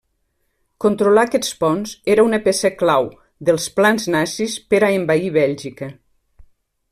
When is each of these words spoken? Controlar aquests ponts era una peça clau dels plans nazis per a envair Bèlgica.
Controlar 0.85 1.25
aquests 1.27 1.51
ponts 1.63 1.93
era 2.13 2.25
una 2.29 2.39
peça 2.47 2.71
clau 2.79 3.05
dels 3.51 3.69
plans 3.81 4.09
nazis 4.17 4.57
per 4.73 4.81
a 4.81 4.91
envair 4.97 5.31
Bèlgica. 5.37 5.93